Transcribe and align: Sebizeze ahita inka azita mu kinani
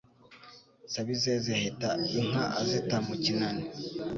Sebizeze 0.91 1.49
ahita 1.57 1.89
inka 2.19 2.43
azita 2.61 2.97
mu 3.07 3.15
kinani 3.23 3.63